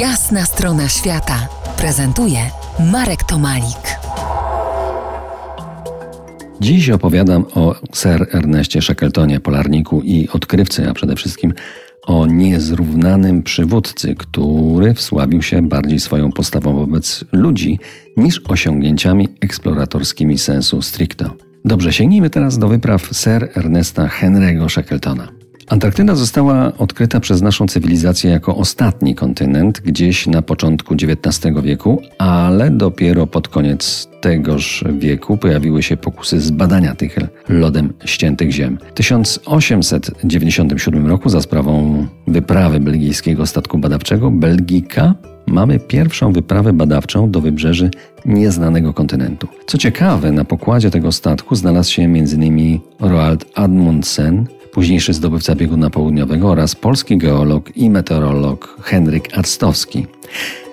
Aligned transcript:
Jasna 0.00 0.44
strona 0.44 0.88
świata 0.88 1.48
prezentuje 1.78 2.38
Marek 2.92 3.24
Tomalik. 3.24 3.98
Dziś 6.60 6.90
opowiadam 6.90 7.44
o 7.54 7.74
Sir 7.94 8.26
Erneście 8.32 8.82
Shackletonie, 8.82 9.40
polarniku 9.40 10.02
i 10.04 10.28
odkrywcy, 10.28 10.88
a 10.88 10.94
przede 10.94 11.16
wszystkim 11.16 11.54
o 12.02 12.26
niezrównanym 12.26 13.42
przywódcy, 13.42 14.14
który 14.14 14.94
wsławił 14.94 15.42
się 15.42 15.62
bardziej 15.62 16.00
swoją 16.00 16.32
postawą 16.32 16.74
wobec 16.74 17.24
ludzi 17.32 17.78
niż 18.16 18.40
osiągnięciami 18.48 19.28
eksploratorskimi 19.40 20.38
sensu 20.38 20.82
stricto. 20.82 21.36
Dobrze, 21.64 21.92
sięgnijmy 21.92 22.30
teraz 22.30 22.58
do 22.58 22.68
wypraw 22.68 23.02
Sir 23.12 23.50
Ernesta 23.54 24.08
Henry'ego 24.20 24.68
Shackletona. 24.68 25.35
Antarktyda 25.68 26.14
została 26.14 26.72
odkryta 26.78 27.20
przez 27.20 27.42
naszą 27.42 27.66
cywilizację 27.66 28.30
jako 28.30 28.56
ostatni 28.56 29.14
kontynent 29.14 29.80
gdzieś 29.80 30.26
na 30.26 30.42
początku 30.42 30.94
XIX 30.94 31.54
wieku, 31.62 32.02
ale 32.18 32.70
dopiero 32.70 33.26
pod 33.26 33.48
koniec 33.48 34.08
tegoż 34.20 34.84
wieku 34.98 35.36
pojawiły 35.36 35.82
się 35.82 35.96
pokusy 35.96 36.40
zbadania 36.40 36.94
tych 36.94 37.16
lodem 37.48 37.92
ściętych 38.04 38.52
ziem. 38.52 38.78
W 38.90 38.92
1897 38.92 41.06
roku 41.06 41.28
za 41.28 41.40
sprawą 41.40 42.06
wyprawy 42.26 42.80
belgijskiego 42.80 43.46
statku 43.46 43.78
badawczego 43.78 44.30
Belgika 44.30 45.14
mamy 45.46 45.78
pierwszą 45.78 46.32
wyprawę 46.32 46.72
badawczą 46.72 47.30
do 47.30 47.40
wybrzeży 47.40 47.90
nieznanego 48.24 48.92
kontynentu. 48.92 49.48
Co 49.66 49.78
ciekawe, 49.78 50.32
na 50.32 50.44
pokładzie 50.44 50.90
tego 50.90 51.12
statku 51.12 51.54
znalazł 51.54 51.92
się 51.92 52.02
m.in. 52.02 52.80
Roald 53.00 53.44
Amundsen, 53.54 54.46
późniejszy 54.76 55.12
zdobywca 55.12 55.54
bieguna 55.54 55.90
południowego 55.90 56.50
oraz 56.50 56.74
polski 56.74 57.18
geolog 57.18 57.76
i 57.76 57.90
meteorolog 57.90 58.76
Henryk 58.82 59.38
Arstowski. 59.38 60.06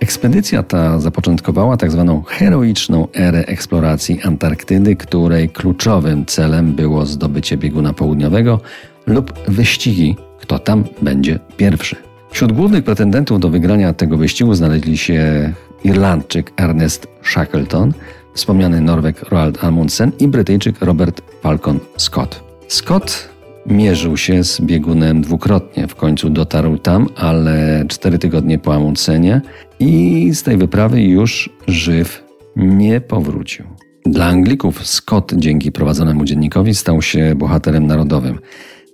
Ekspedycja 0.00 0.62
ta 0.62 1.00
zapoczątkowała 1.00 1.76
tzw. 1.76 2.22
Tak 2.24 2.38
heroiczną 2.38 3.08
erę 3.14 3.46
eksploracji 3.46 4.20
Antarktydy, 4.22 4.96
której 4.96 5.48
kluczowym 5.48 6.26
celem 6.26 6.74
było 6.74 7.06
zdobycie 7.06 7.56
bieguna 7.56 7.92
południowego 7.92 8.60
lub 9.06 9.32
wyścigi, 9.48 10.16
kto 10.40 10.58
tam 10.58 10.84
będzie 11.02 11.38
pierwszy. 11.56 11.96
Wśród 12.30 12.52
głównych 12.52 12.84
pretendentów 12.84 13.40
do 13.40 13.48
wygrania 13.48 13.92
tego 13.92 14.16
wyścigu 14.16 14.54
znaleźli 14.54 14.98
się 14.98 15.52
Irlandczyk 15.84 16.52
Ernest 16.56 17.08
Shackleton, 17.22 17.92
wspomniany 18.34 18.80
Norweg 18.80 19.22
Roald 19.22 19.64
Amundsen 19.64 20.12
i 20.18 20.28
Brytyjczyk 20.28 20.80
Robert 20.80 21.22
Falcon 21.42 21.78
Scott. 21.96 22.40
Scott 22.68 23.37
Mierzył 23.70 24.16
się 24.16 24.44
z 24.44 24.60
biegunem 24.60 25.22
dwukrotnie. 25.22 25.88
W 25.88 25.94
końcu 25.94 26.30
dotarł 26.30 26.78
tam, 26.78 27.06
ale 27.16 27.84
cztery 27.88 28.18
tygodnie 28.18 28.58
po 28.58 28.74
Amundsenie 28.74 29.40
i 29.80 30.30
z 30.34 30.42
tej 30.42 30.56
wyprawy 30.56 31.02
już 31.02 31.50
żyw 31.66 32.24
nie 32.56 33.00
powrócił. 33.00 33.66
Dla 34.06 34.26
Anglików 34.26 34.86
Scott 34.86 35.32
dzięki 35.36 35.72
prowadzonemu 35.72 36.24
dziennikowi 36.24 36.74
stał 36.74 37.02
się 37.02 37.34
bohaterem 37.34 37.86
narodowym. 37.86 38.38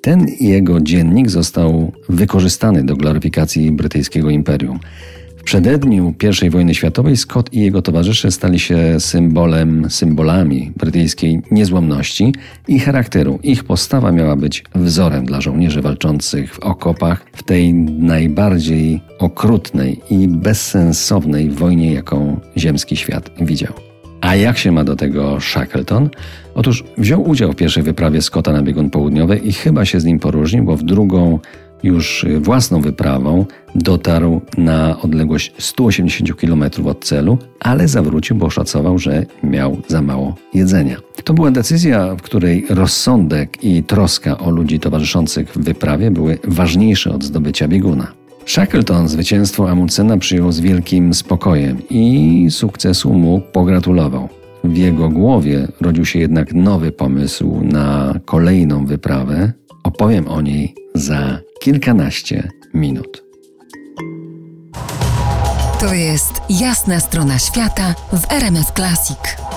Ten 0.00 0.26
jego 0.40 0.80
dziennik 0.80 1.30
został 1.30 1.92
wykorzystany 2.08 2.84
do 2.84 2.96
gloryfikacji 2.96 3.72
brytyjskiego 3.72 4.30
imperium. 4.30 4.78
Przededniu 5.44 6.14
I 6.42 6.50
wojny 6.50 6.74
światowej 6.74 7.16
Scott 7.16 7.52
i 7.52 7.60
jego 7.60 7.82
towarzysze 7.82 8.30
stali 8.30 8.58
się 8.58 9.00
symbolem, 9.00 9.90
symbolami 9.90 10.72
brytyjskiej 10.76 11.42
niezłomności 11.50 12.34
i 12.68 12.80
charakteru. 12.80 13.38
Ich 13.42 13.64
postawa 13.64 14.12
miała 14.12 14.36
być 14.36 14.64
wzorem 14.74 15.24
dla 15.24 15.40
żołnierzy 15.40 15.82
walczących 15.82 16.54
w 16.54 16.58
okopach 16.58 17.24
w 17.32 17.42
tej 17.42 17.74
najbardziej 17.74 19.00
okrutnej 19.18 20.00
i 20.10 20.28
bezsensownej 20.28 21.50
wojnie, 21.50 21.92
jaką 21.92 22.40
ziemski 22.56 22.96
świat 22.96 23.30
widział. 23.40 23.72
A 24.20 24.36
jak 24.36 24.58
się 24.58 24.72
ma 24.72 24.84
do 24.84 24.96
tego 24.96 25.40
Shackleton? 25.40 26.10
Otóż 26.54 26.84
wziął 26.98 27.28
udział 27.28 27.52
w 27.52 27.56
pierwszej 27.56 27.82
wyprawie 27.82 28.22
Scotta 28.22 28.52
na 28.52 28.62
biegun 28.62 28.90
południowy 28.90 29.36
i 29.36 29.52
chyba 29.52 29.84
się 29.84 30.00
z 30.00 30.04
nim 30.04 30.18
poróżnił, 30.18 30.64
bo 30.64 30.76
w 30.76 30.82
drugą 30.82 31.38
już 31.84 32.26
własną 32.40 32.80
wyprawą 32.80 33.46
dotarł 33.74 34.40
na 34.58 35.00
odległość 35.00 35.52
180 35.58 36.34
km 36.40 36.64
od 36.84 37.04
celu, 37.04 37.38
ale 37.60 37.88
zawrócił, 37.88 38.36
bo 38.36 38.50
szacował, 38.50 38.98
że 38.98 39.26
miał 39.42 39.76
za 39.88 40.02
mało 40.02 40.34
jedzenia. 40.54 40.96
To 41.24 41.34
była 41.34 41.50
decyzja, 41.50 42.14
w 42.14 42.22
której 42.22 42.66
rozsądek 42.70 43.64
i 43.64 43.82
troska 43.82 44.38
o 44.38 44.50
ludzi 44.50 44.80
towarzyszących 44.80 45.52
w 45.52 45.58
wyprawie 45.58 46.10
były 46.10 46.38
ważniejsze 46.44 47.10
od 47.10 47.24
zdobycia 47.24 47.68
bieguna. 47.68 48.12
Shackleton 48.46 49.08
zwycięstwo 49.08 49.70
Amundsena 49.70 50.18
przyjął 50.18 50.52
z 50.52 50.60
wielkim 50.60 51.14
spokojem 51.14 51.78
i 51.90 52.46
sukcesu 52.50 53.14
mu 53.14 53.40
pogratulował. 53.52 54.28
W 54.64 54.76
jego 54.76 55.08
głowie 55.08 55.68
rodził 55.80 56.04
się 56.04 56.18
jednak 56.18 56.54
nowy 56.54 56.92
pomysł 56.92 57.60
na 57.62 58.14
kolejną 58.24 58.86
wyprawę. 58.86 59.52
Opowiem 59.82 60.28
o 60.28 60.40
niej 60.40 60.74
za 60.94 61.38
kilkanaście 61.64 62.48
minut. 62.74 63.24
To 65.80 65.94
jest 65.94 66.32
jasna 66.50 67.00
strona 67.00 67.38
świata 67.38 67.94
w 68.12 68.32
RMS 68.32 68.72
Classic. 68.76 69.53